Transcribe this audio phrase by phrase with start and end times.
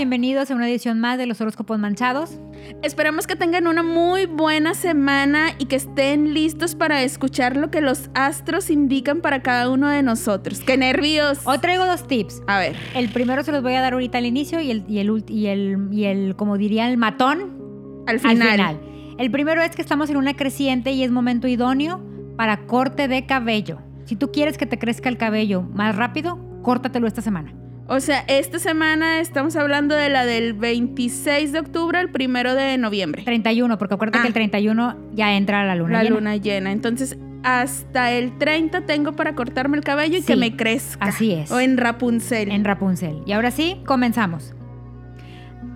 [0.00, 2.38] bienvenidos a una edición más de los horóscopos manchados.
[2.82, 7.82] Esperamos que tengan una muy buena semana y que estén listos para escuchar lo que
[7.82, 10.60] los astros indican para cada uno de nosotros.
[10.60, 11.40] ¡Qué nervios!
[11.44, 12.40] Hoy traigo dos tips.
[12.46, 12.76] A ver.
[12.94, 15.46] El primero se los voy a dar ahorita al inicio y el, y el, y
[15.48, 18.40] el, y el como diría el matón, Al final.
[18.40, 18.80] al final.
[19.18, 22.02] El primero es que estamos en una creciente y es momento idóneo
[22.38, 23.82] para corte de cabello.
[24.06, 27.52] Si tú quieres que te crezca el cabello más rápido, córtatelo esta semana.
[27.92, 32.78] O sea, esta semana estamos hablando de la del 26 de octubre al 1 de
[32.78, 33.24] noviembre.
[33.24, 34.22] 31, porque acuérdate Ah.
[34.22, 36.14] que el 31 ya entra la luna La llena.
[36.14, 36.70] luna llena.
[36.70, 41.04] Entonces, hasta el 30 tengo para cortarme el cabello y Sí, que me crezca.
[41.04, 41.50] así es.
[41.50, 42.52] O en Rapunzel.
[42.52, 43.22] En Rapunzel.
[43.26, 44.54] Y ahora sí, comenzamos.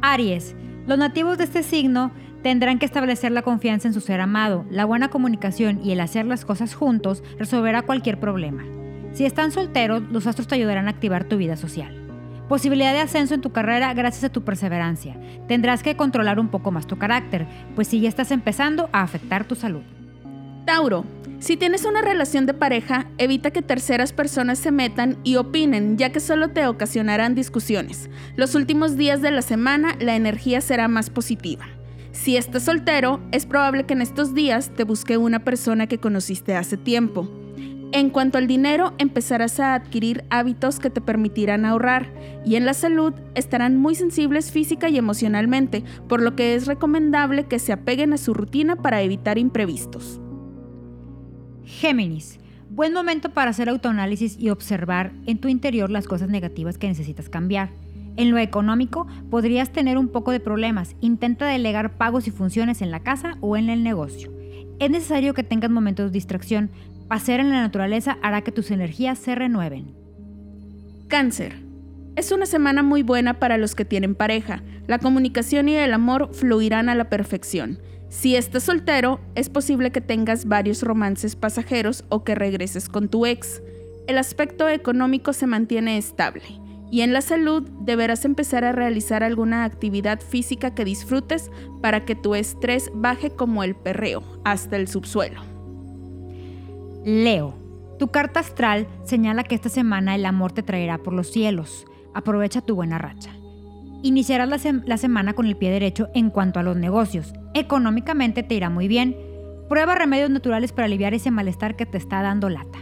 [0.00, 0.54] Aries,
[0.86, 2.12] los nativos de este signo
[2.44, 4.64] tendrán que establecer la confianza en su ser amado.
[4.70, 8.62] La buena comunicación y el hacer las cosas juntos resolverá cualquier problema.
[9.14, 12.02] Si están solteros, los astros te ayudarán a activar tu vida social.
[12.48, 15.16] Posibilidad de ascenso en tu carrera gracias a tu perseverancia.
[15.48, 19.44] Tendrás que controlar un poco más tu carácter, pues si ya estás empezando a afectar
[19.44, 19.82] tu salud.
[20.66, 21.04] Tauro,
[21.38, 26.10] si tienes una relación de pareja, evita que terceras personas se metan y opinen, ya
[26.10, 28.08] que solo te ocasionarán discusiones.
[28.36, 31.66] Los últimos días de la semana la energía será más positiva.
[32.12, 36.56] Si estás soltero, es probable que en estos días te busque una persona que conociste
[36.56, 37.28] hace tiempo.
[37.94, 42.12] En cuanto al dinero, empezarás a adquirir hábitos que te permitirán ahorrar
[42.44, 47.44] y en la salud estarán muy sensibles física y emocionalmente, por lo que es recomendable
[47.44, 50.20] que se apeguen a su rutina para evitar imprevistos.
[51.62, 56.88] Géminis, buen momento para hacer autoanálisis y observar en tu interior las cosas negativas que
[56.88, 57.70] necesitas cambiar.
[58.16, 60.96] En lo económico, podrías tener un poco de problemas.
[61.00, 64.32] Intenta delegar pagos y funciones en la casa o en el negocio.
[64.80, 66.70] Es necesario que tengas momentos de distracción.
[67.08, 69.94] Pasear en la naturaleza hará que tus energías se renueven.
[71.08, 71.62] Cáncer.
[72.16, 74.62] Es una semana muy buena para los que tienen pareja.
[74.86, 77.78] La comunicación y el amor fluirán a la perfección.
[78.08, 83.26] Si estás soltero, es posible que tengas varios romances pasajeros o que regreses con tu
[83.26, 83.60] ex.
[84.06, 86.44] El aspecto económico se mantiene estable.
[86.90, 91.50] Y en la salud deberás empezar a realizar alguna actividad física que disfrutes
[91.82, 95.53] para que tu estrés baje como el perreo hasta el subsuelo.
[97.04, 97.54] Leo,
[97.98, 101.84] tu carta astral señala que esta semana el amor te traerá por los cielos.
[102.14, 103.30] Aprovecha tu buena racha.
[104.02, 107.34] Iniciarás la, sem- la semana con el pie derecho en cuanto a los negocios.
[107.52, 109.16] Económicamente te irá muy bien.
[109.68, 112.78] Prueba remedios naturales para aliviar ese malestar que te está dando lata.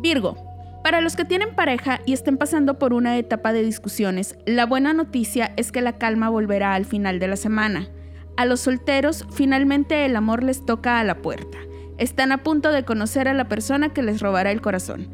[0.00, 0.36] Virgo,
[0.82, 4.92] para los que tienen pareja y estén pasando por una etapa de discusiones, la buena
[4.92, 7.88] noticia es que la calma volverá al final de la semana.
[8.36, 11.58] A los solteros, finalmente el amor les toca a la puerta.
[11.98, 15.08] Están a punto de conocer a la persona que les robará el corazón.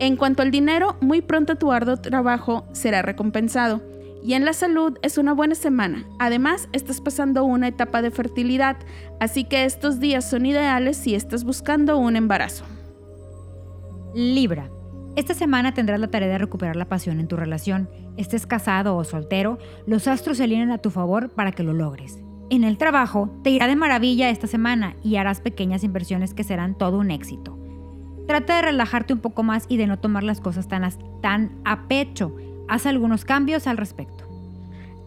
[0.00, 3.82] En cuanto al dinero, muy pronto tu arduo trabajo será recompensado.
[4.22, 6.04] Y en la salud es una buena semana.
[6.18, 8.76] Además, estás pasando una etapa de fertilidad,
[9.20, 12.64] así que estos días son ideales si estás buscando un embarazo.
[14.14, 14.70] Libra.
[15.16, 17.90] Esta semana tendrás la tarea de recuperar la pasión en tu relación.
[18.16, 22.20] Estés casado o soltero, los astros se alinean a tu favor para que lo logres.
[22.50, 26.76] En el trabajo, te irá de maravilla esta semana y harás pequeñas inversiones que serán
[26.76, 27.58] todo un éxito.
[28.26, 32.34] Trata de relajarte un poco más y de no tomar las cosas tan, a pecho.
[32.66, 34.24] Haz algunos cambios al respecto.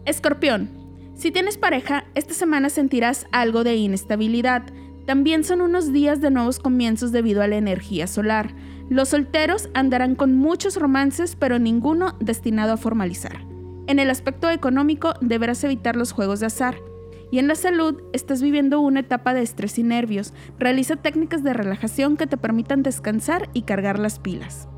[0.04, 0.70] Escorpión,
[1.16, 4.62] si tienes pareja, esta semana sentirás algo de inestabilidad.
[5.04, 8.54] También son unos días de nuevos comienzos debido a la energía solar.
[8.88, 13.44] Los solteros andarán con muchos romances, pero ninguno destinado a formalizar.
[13.88, 16.76] En el aspecto económico, deberás evitar los juegos de azar.
[17.32, 20.34] Y en la salud, estás viviendo una etapa de estrés y nervios.
[20.58, 24.68] Realiza técnicas de relajación que te permitan descansar y cargar las pilas.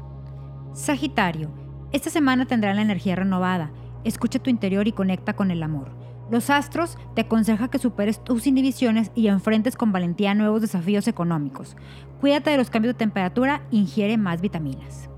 [0.72, 1.50] Sagitario,
[1.90, 3.72] esta semana tendrás la energía renovada.
[4.04, 5.90] Escucha tu interior y conecta con el amor.
[6.30, 11.76] Los astros te aconsejan que superes tus inhibiciones y enfrentes con valentía nuevos desafíos económicos.
[12.20, 15.10] Cuídate de los cambios de temperatura, ingiere más vitaminas.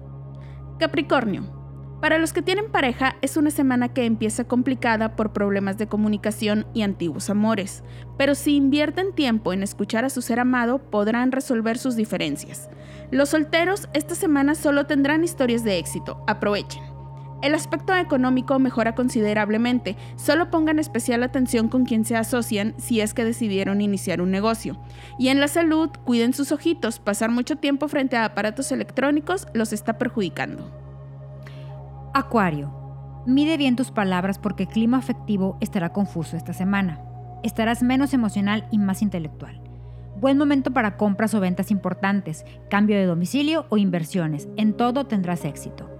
[0.78, 1.55] Capricornio.
[2.00, 6.66] Para los que tienen pareja, es una semana que empieza complicada por problemas de comunicación
[6.74, 7.82] y antiguos amores,
[8.18, 12.68] pero si invierten tiempo en escuchar a su ser amado, podrán resolver sus diferencias.
[13.10, 16.82] Los solteros esta semana solo tendrán historias de éxito, aprovechen.
[17.42, 23.14] El aspecto económico mejora considerablemente, solo pongan especial atención con quien se asocian si es
[23.14, 24.78] que decidieron iniciar un negocio.
[25.18, 29.72] Y en la salud, cuiden sus ojitos, pasar mucho tiempo frente a aparatos electrónicos los
[29.72, 30.85] está perjudicando.
[32.18, 32.72] Acuario,
[33.26, 36.98] mide bien tus palabras porque el clima afectivo estará confuso esta semana.
[37.42, 39.60] Estarás menos emocional y más intelectual.
[40.18, 44.48] Buen momento para compras o ventas importantes, cambio de domicilio o inversiones.
[44.56, 45.90] En todo tendrás éxito.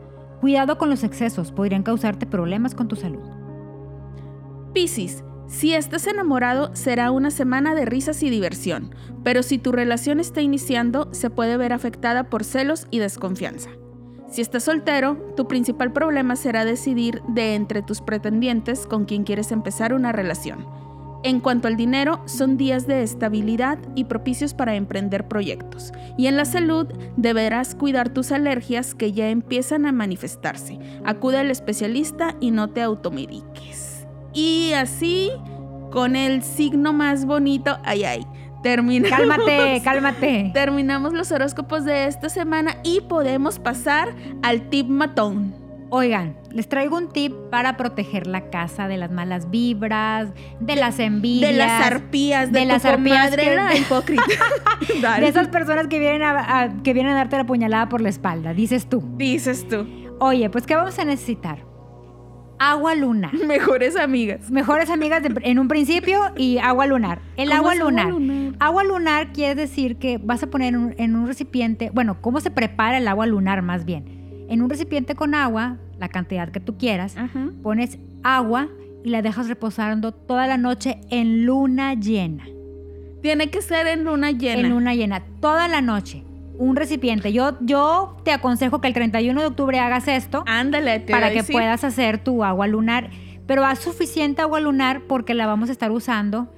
[0.41, 3.29] Cuidado con los excesos, podrían causarte problemas con tu salud.
[4.73, 10.19] Piscis, si estás enamorado será una semana de risas y diversión, pero si tu relación
[10.21, 13.69] está iniciando se puede ver afectada por celos y desconfianza.
[14.37, 19.51] Si estás soltero, tu principal problema será decidir de entre tus pretendientes con quien quieres
[19.51, 20.67] empezar una relación.
[21.23, 25.91] En cuanto al dinero, son días de estabilidad y propicios para emprender proyectos.
[26.19, 26.87] Y en la salud,
[27.17, 30.79] deberás cuidar tus alergias que ya empiezan a manifestarse.
[31.07, 34.07] Acude al especialista y no te automediques.
[34.35, 35.31] Y así,
[35.91, 38.27] con el signo más bonito, ay ay,
[38.63, 39.19] terminamos.
[39.19, 40.51] Cálmate, cálmate.
[40.55, 45.55] Terminamos los horóscopos de esta semana y podemos pasar al tip matón.
[45.89, 50.99] Oigan, les traigo un tip para proteger la casa de las malas vibras, de, las
[50.99, 51.53] envidias.
[51.53, 54.23] De las arpías, de, las arpías comadre, que- la hipócrita.
[55.21, 58.09] De esas personas que vienen a, a- que vienen a darte la puñalada por la
[58.09, 59.01] espalda, dices tú.
[59.17, 59.87] Dices tú.
[60.19, 61.65] Oye, pues ¿qué vamos a necesitar?
[62.59, 63.35] Agua lunar.
[63.47, 64.51] Mejores amigas.
[64.51, 67.21] Mejores amigas de- en un principio y agua lunar.
[67.37, 68.07] El ¿Cómo agua lunar.
[68.07, 68.53] agua lunar?
[68.61, 72.41] Agua lunar quiere decir que vas a poner en un, en un recipiente, bueno, ¿cómo
[72.41, 74.47] se prepara el agua lunar más bien?
[74.49, 77.49] En un recipiente con agua, la cantidad que tú quieras, Ajá.
[77.63, 78.69] pones agua
[79.05, 82.45] y la dejas reposando toda la noche en luna llena.
[83.23, 84.61] Tiene que ser en luna llena.
[84.61, 86.23] En luna llena, toda la noche.
[86.59, 87.33] Un recipiente.
[87.33, 91.43] Yo, yo te aconsejo que el 31 de octubre hagas esto Ándale, te para que
[91.45, 93.11] puedas hacer tu agua lunar.
[93.47, 96.49] Pero haz suficiente agua lunar porque la vamos a estar usando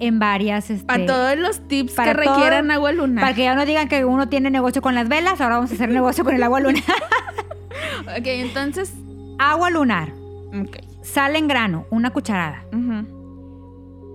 [0.00, 0.70] en varias.
[0.70, 3.22] Este, Para todos los tips para que todo- requieran agua lunar.
[3.24, 5.74] para que ya no digan que uno tiene negocio con las velas, ahora vamos a
[5.74, 6.82] hacer negocio con el agua lunar.
[8.18, 8.94] Ok, entonces.
[9.38, 10.12] agua lunar,
[10.58, 10.78] Ok.
[11.02, 12.64] sal en grano, una cucharada.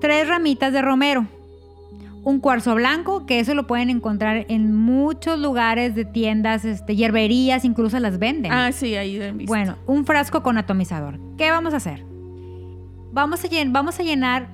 [0.01, 1.28] Tres ramitas de romero.
[2.25, 7.66] Un cuarzo blanco, que eso lo pueden encontrar en muchos lugares de tiendas, este, hierberías,
[7.66, 8.52] incluso las venden.
[8.54, 9.52] Ah, sí, ahí lo visto.
[9.52, 11.20] Bueno, un frasco con atomizador.
[11.38, 12.04] ¿Qué vamos a hacer?
[13.12, 14.48] Vamos a, llen- vamos a llenar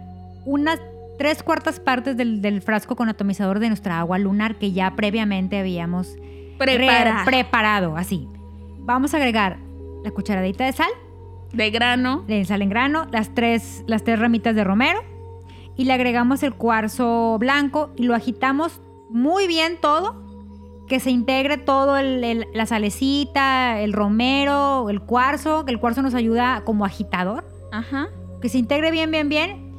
[0.46, 0.80] unas
[1.20, 5.60] tres cuartas partes del, del frasco con atomizador de nuestra agua lunar que ya previamente
[5.60, 6.16] habíamos
[6.60, 7.22] re- Prepara.
[7.26, 8.28] preparado, así.
[8.80, 9.58] Vamos a agregar
[10.04, 10.90] la cucharadita de sal,
[11.54, 12.24] de grano.
[12.28, 15.02] de sal en grano, las tres, las tres ramitas de romero
[15.80, 20.22] y le agregamos el cuarzo blanco y lo agitamos muy bien todo,
[20.90, 26.02] que se integre todo el- el- la salecita, el romero, el cuarzo, que el cuarzo
[26.02, 28.10] nos ayuda como agitador, Ajá.
[28.42, 29.72] que se integre bien, bien, bien.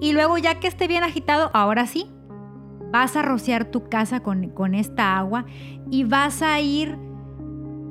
[0.00, 2.06] Y luego ya que esté bien agitado, ahora sí,
[2.92, 5.44] vas a rociar tu casa con, con esta agua
[5.90, 6.96] y vas a ir,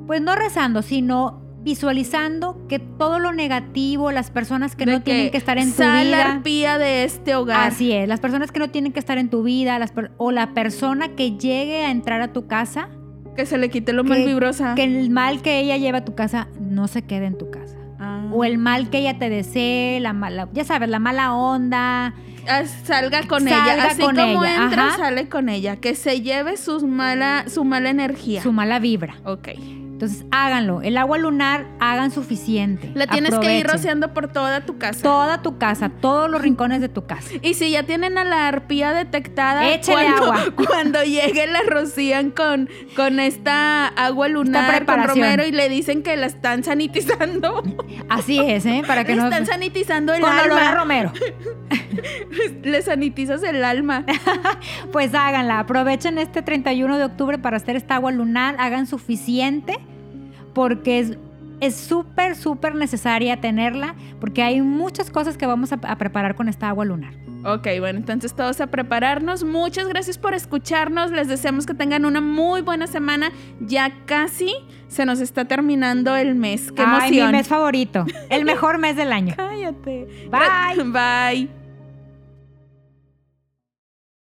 [0.06, 5.30] pues no rezando, sino visualizando que todo lo negativo, las personas que De no tienen
[5.30, 6.32] que estar en tu sal la vida.
[6.32, 7.68] arpía de este hogar.
[7.68, 10.30] Así es, las personas que no tienen que estar en tu vida, las per- o
[10.32, 12.88] la persona que llegue a entrar a tu casa,
[13.36, 14.74] Que se le quite lo Que- mal vibrosa.
[14.74, 17.76] que el mal que ella lleva a tu casa no se quede en tu casa.
[18.00, 18.24] Ah.
[18.32, 22.14] O el mal que ella te desee, la mala, ya sabes, la mala onda.
[22.48, 23.86] Ah, salga con Salga ella.
[23.90, 24.96] Así con como ella, entra, ajá.
[24.96, 25.76] sale con ella.
[25.76, 28.42] Que se lleve sus mala, su mala energía.
[28.42, 29.14] su mala vibra.
[29.24, 29.50] Ok.
[29.98, 30.80] Entonces háganlo.
[30.80, 32.92] El agua lunar hagan suficiente.
[32.94, 35.02] La tienes que ir rociando por toda tu casa.
[35.02, 37.30] Toda tu casa, todos los rincones de tu casa.
[37.42, 40.44] Y si ya tienen a la arpía detectada, Échale cuando, agua.
[40.68, 45.16] cuando llegue la rocían con, con esta agua lunar con preparación.
[45.16, 47.64] romero y le dicen que la están sanitizando.
[48.08, 48.84] Así es, ¿eh?
[48.86, 49.24] Para que no...
[49.24, 50.74] están sanitizando el Con alma.
[50.76, 51.12] romero.
[52.62, 54.04] Le sanitizas el alma.
[54.92, 55.60] Pues háganla.
[55.60, 58.56] Aprovechen este 31 de octubre para hacer esta agua lunar.
[58.58, 59.78] Hagan suficiente
[60.54, 61.18] porque es
[61.60, 66.48] es súper, súper necesaria tenerla porque hay muchas cosas que vamos a, a preparar con
[66.48, 67.14] esta agua lunar.
[67.44, 69.44] Ok, bueno, entonces todos a prepararnos.
[69.44, 71.12] Muchas gracias por escucharnos.
[71.12, 73.30] Les deseamos que tengan una muy buena semana.
[73.60, 74.52] Ya casi
[74.88, 76.72] se nos está terminando el mes.
[76.72, 77.32] ¡Qué Ay, mi emoción!
[77.32, 78.06] mes favorito.
[78.28, 79.34] El mejor mes del año.
[79.36, 80.28] Cállate.
[80.30, 80.84] Bye.
[80.84, 81.57] Bye.